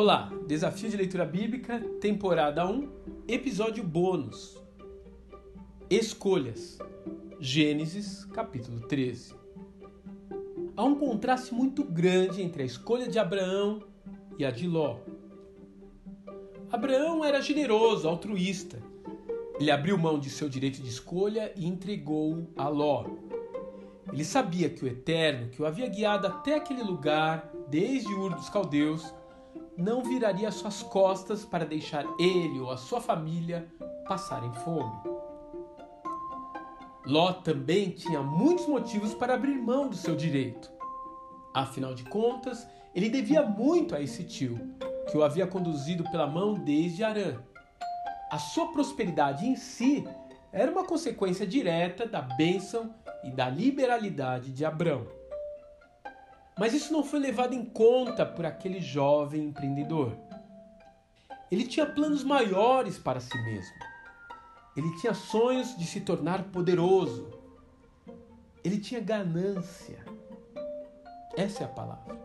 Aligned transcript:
Olá, 0.00 0.32
Desafio 0.46 0.88
de 0.88 0.96
Leitura 0.96 1.24
Bíblica, 1.24 1.80
temporada 2.00 2.64
1, 2.64 2.88
episódio 3.26 3.82
bônus. 3.82 4.56
Escolhas. 5.90 6.78
Gênesis, 7.40 8.24
capítulo 8.26 8.78
13. 8.86 9.34
Há 10.76 10.84
um 10.84 10.94
contraste 10.94 11.52
muito 11.52 11.82
grande 11.82 12.40
entre 12.40 12.62
a 12.62 12.64
escolha 12.64 13.08
de 13.08 13.18
Abraão 13.18 13.82
e 14.38 14.44
a 14.44 14.52
de 14.52 14.68
Ló. 14.68 15.00
Abraão 16.70 17.24
era 17.24 17.40
generoso, 17.40 18.08
altruísta. 18.08 18.80
Ele 19.58 19.72
abriu 19.72 19.98
mão 19.98 20.16
de 20.16 20.30
seu 20.30 20.48
direito 20.48 20.80
de 20.80 20.90
escolha 20.90 21.52
e 21.56 21.66
entregou 21.66 22.46
a 22.56 22.68
Ló. 22.68 23.04
Ele 24.12 24.24
sabia 24.24 24.70
que 24.70 24.84
o 24.84 24.86
Eterno, 24.86 25.50
que 25.50 25.60
o 25.60 25.66
havia 25.66 25.88
guiado 25.88 26.28
até 26.28 26.54
aquele 26.54 26.84
lugar, 26.84 27.52
desde 27.68 28.14
Ur 28.14 28.36
dos 28.36 28.48
Caldeus, 28.48 29.12
não 29.78 30.02
viraria 30.02 30.50
suas 30.50 30.82
costas 30.82 31.44
para 31.44 31.64
deixar 31.64 32.04
ele 32.18 32.58
ou 32.58 32.68
a 32.68 32.76
sua 32.76 33.00
família 33.00 33.72
passarem 34.08 34.52
fome. 34.52 34.92
Ló 37.06 37.32
também 37.32 37.90
tinha 37.90 38.20
muitos 38.20 38.66
motivos 38.66 39.14
para 39.14 39.34
abrir 39.34 39.56
mão 39.56 39.88
do 39.88 39.94
seu 39.94 40.16
direito. 40.16 40.68
Afinal 41.54 41.94
de 41.94 42.02
contas, 42.02 42.66
ele 42.92 43.08
devia 43.08 43.42
muito 43.42 43.94
a 43.94 44.02
esse 44.02 44.24
tio, 44.24 44.58
que 45.08 45.16
o 45.16 45.22
havia 45.22 45.46
conduzido 45.46 46.02
pela 46.10 46.26
mão 46.26 46.54
desde 46.54 47.04
Arã. 47.04 47.40
A 48.32 48.38
sua 48.38 48.72
prosperidade 48.72 49.46
em 49.46 49.54
si 49.54 50.04
era 50.52 50.72
uma 50.72 50.84
consequência 50.84 51.46
direta 51.46 52.04
da 52.04 52.20
bênção 52.20 52.92
e 53.22 53.30
da 53.30 53.48
liberalidade 53.48 54.50
de 54.50 54.64
Abrão. 54.64 55.17
Mas 56.58 56.74
isso 56.74 56.92
não 56.92 57.04
foi 57.04 57.20
levado 57.20 57.54
em 57.54 57.64
conta 57.64 58.26
por 58.26 58.44
aquele 58.44 58.80
jovem 58.80 59.44
empreendedor. 59.44 60.16
Ele 61.50 61.66
tinha 61.66 61.86
planos 61.86 62.24
maiores 62.24 62.98
para 62.98 63.20
si 63.20 63.36
mesmo. 63.44 63.74
Ele 64.76 64.94
tinha 64.96 65.14
sonhos 65.14 65.76
de 65.76 65.86
se 65.86 66.00
tornar 66.00 66.44
poderoso. 66.50 67.32
Ele 68.62 68.78
tinha 68.78 69.00
ganância. 69.00 70.04
Essa 71.36 71.62
é 71.62 71.66
a 71.66 71.70
palavra. 71.70 72.18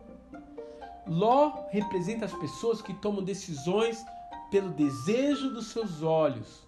Ló 1.06 1.66
representa 1.70 2.24
as 2.24 2.32
pessoas 2.32 2.82
que 2.82 2.94
tomam 2.94 3.22
decisões 3.22 4.04
pelo 4.50 4.70
desejo 4.70 5.50
dos 5.50 5.68
seus 5.68 6.02
olhos. 6.02 6.66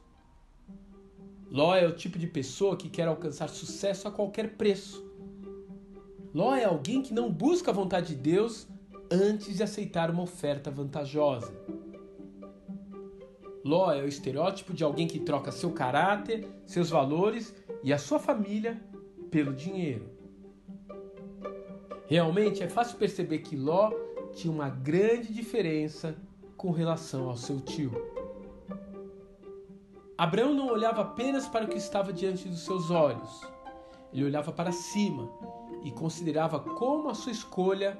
Ló 1.50 1.74
é 1.74 1.86
o 1.86 1.96
tipo 1.96 2.18
de 2.18 2.26
pessoa 2.26 2.76
que 2.76 2.88
quer 2.88 3.08
alcançar 3.08 3.48
sucesso 3.48 4.08
a 4.08 4.10
qualquer 4.10 4.56
preço. 4.56 5.04
Ló 6.34 6.54
é 6.54 6.64
alguém 6.64 7.02
que 7.02 7.14
não 7.14 7.30
busca 7.30 7.70
a 7.70 7.74
vontade 7.74 8.14
de 8.14 8.20
Deus 8.20 8.66
antes 9.10 9.56
de 9.56 9.62
aceitar 9.62 10.10
uma 10.10 10.22
oferta 10.22 10.70
vantajosa. 10.70 11.52
Ló 13.64 13.90
é 13.92 14.02
o 14.02 14.08
estereótipo 14.08 14.72
de 14.72 14.84
alguém 14.84 15.06
que 15.06 15.20
troca 15.20 15.50
seu 15.50 15.72
caráter, 15.72 16.46
seus 16.66 16.90
valores 16.90 17.54
e 17.82 17.92
a 17.92 17.98
sua 17.98 18.18
família 18.18 18.80
pelo 19.30 19.52
dinheiro. 19.52 20.08
Realmente 22.06 22.62
é 22.62 22.68
fácil 22.68 22.96
perceber 22.98 23.38
que 23.38 23.56
Ló 23.56 23.90
tinha 24.32 24.52
uma 24.52 24.68
grande 24.68 25.32
diferença 25.32 26.16
com 26.56 26.70
relação 26.70 27.28
ao 27.28 27.36
seu 27.36 27.60
tio. 27.60 27.92
Abraão 30.16 30.54
não 30.54 30.68
olhava 30.68 31.02
apenas 31.02 31.46
para 31.48 31.64
o 31.64 31.68
que 31.68 31.76
estava 31.76 32.12
diante 32.12 32.48
dos 32.48 32.64
seus 32.64 32.90
olhos, 32.90 33.42
ele 34.12 34.24
olhava 34.24 34.52
para 34.52 34.72
cima 34.72 35.28
e 35.82 35.90
considerava 35.90 36.60
como 36.60 37.08
a 37.08 37.14
sua 37.14 37.32
escolha 37.32 37.98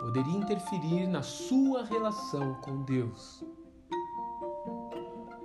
poderia 0.00 0.36
interferir 0.36 1.06
na 1.06 1.22
sua 1.22 1.84
relação 1.84 2.54
com 2.62 2.82
Deus. 2.82 3.44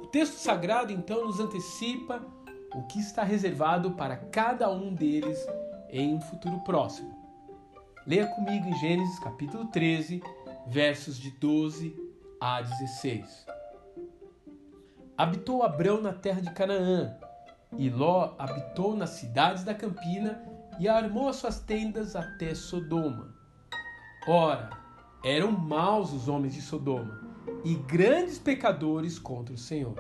O 0.02 0.08
texto 0.08 0.36
sagrado 0.36 0.92
então 0.92 1.26
nos 1.26 1.40
antecipa 1.40 2.26
o 2.74 2.84
que 2.84 3.00
está 3.00 3.24
reservado 3.24 3.92
para 3.92 4.16
cada 4.16 4.70
um 4.72 4.94
deles 4.94 5.46
em 5.90 6.14
um 6.14 6.22
futuro 6.22 6.60
próximo. 6.62 7.14
Leia 8.06 8.28
comigo 8.28 8.68
em 8.68 8.76
Gênesis 8.78 9.20
capítulo 9.20 9.66
13, 9.66 10.22
versos 10.68 11.18
de 11.18 11.32
12 11.32 11.96
a 12.40 12.62
16. 12.62 13.46
Habitou 15.18 15.64
Abrão 15.64 16.02
na 16.02 16.14
terra 16.14 16.42
de 16.42 16.52
Canaã, 16.52 17.18
e 17.78 17.90
Ló 17.90 18.36
habitou 18.38 18.96
nas 18.96 19.12
cidades 19.12 19.64
da 19.64 19.74
campina 19.74 20.42
e 20.80 20.88
armou 20.88 21.30
as 21.30 21.38
suas 21.38 21.60
tendas 21.60 22.16
até 22.16 22.54
Sodoma. 22.54 23.34
Ora, 24.28 24.70
eram 25.24 25.52
maus 25.52 26.14
os 26.14 26.28
homens 26.28 26.54
de 26.54 26.62
Sodoma 26.62 27.22
e 27.64 27.76
grandes 27.76 28.38
pecadores 28.38 29.18
contra 29.20 29.54
o 29.54 29.58
Senhor. 29.58 29.96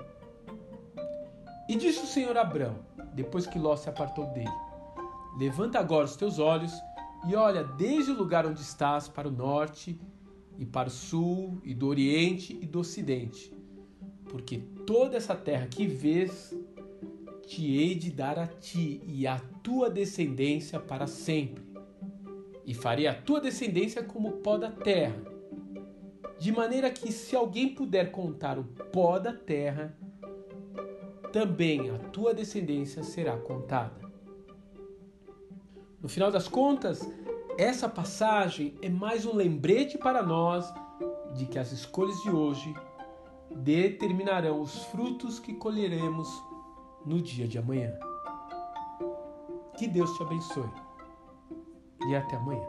E 1.68 1.76
disse 1.76 2.04
o 2.04 2.08
Senhor 2.08 2.38
a 2.38 2.42
Abrão, 2.42 2.80
depois 3.14 3.48
que 3.48 3.58
Ló 3.58 3.76
se 3.76 3.90
apartou 3.90 4.28
dele: 4.28 4.50
Levanta 5.38 5.80
agora 5.80 6.06
os 6.06 6.16
teus 6.16 6.40
olhos 6.40 6.74
e 7.28 7.36
olha 7.36 7.64
desde 7.64 8.12
o 8.12 8.16
lugar 8.16 8.46
onde 8.46 8.62
estás 8.62 9.08
para 9.08 9.28
o 9.28 9.32
norte 9.32 10.00
e 10.58 10.66
para 10.66 10.88
o 10.88 10.92
sul 10.92 11.60
e 11.64 11.74
do 11.74 11.88
oriente 11.88 12.58
e 12.62 12.68
do 12.68 12.80
ocidente, 12.80 13.52
porque 14.30 14.60
toda 14.86 15.18
essa 15.18 15.36
terra 15.36 15.66
que 15.68 15.88
vês 15.88 16.56
te 17.46 17.78
hei 17.78 17.96
de 17.96 18.12
dar 18.12 18.40
a 18.40 18.48
ti 18.48 19.02
e 19.06 19.28
à 19.28 19.40
tua 19.62 19.90
descendência 19.90 20.80
para 20.80 21.08
sempre. 21.08 21.64
E 22.66 22.74
farei 22.74 23.08
a 23.08 23.14
tua 23.14 23.40
descendência 23.40 24.04
como 24.04 24.34
pó 24.34 24.58
da 24.58 24.72
terra, 24.72 25.22
de 26.40 26.52
maneira 26.52 26.90
que, 26.90 27.12
se 27.12 27.36
alguém 27.36 27.74
puder 27.74 28.12
contar 28.12 28.58
o 28.58 28.64
pó 28.64 29.20
da 29.20 29.32
terra, 29.32 29.96
também 31.32 31.90
a 31.90 31.98
tua 31.98 32.34
descendência 32.34 33.04
será 33.04 33.38
contada. 33.38 34.04
No 36.02 36.10
final 36.10 36.32
das 36.32 36.48
contas, 36.48 37.02
essa 37.58 37.88
passagem 37.88 38.76
é 38.82 38.90
mais 38.90 39.26
um 39.26 39.36
lembrete 39.36 39.98
para 39.98 40.22
nós 40.22 40.72
de 41.36 41.46
que 41.46 41.60
as 41.60 41.72
escolhas 41.72 42.22
de 42.22 42.30
hoje 42.30 42.74
determinarão 43.52 44.62
os 44.62 44.84
frutos 44.86 45.40
que 45.40 45.54
colheremos 45.54 46.28
no 47.06 47.22
dia 47.22 47.48
de 47.48 47.58
amanhã. 47.58 47.94
Que 49.78 49.88
Deus 49.88 50.12
te 50.16 50.24
abençoe 50.24 50.70
e 52.08 52.16
até 52.16 52.36
amanhã. 52.36 52.66